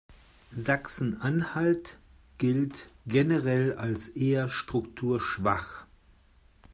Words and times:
Sachsen-Anhalt 0.55 1.99
gilt 2.39 2.87
generell 3.05 3.73
als 3.73 4.07
eher 4.09 4.49
strukturschwach. 4.49 5.85